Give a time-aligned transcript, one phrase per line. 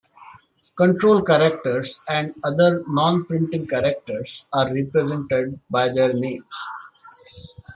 [0.77, 6.55] Control characters and other non-printing characters are represented by their names.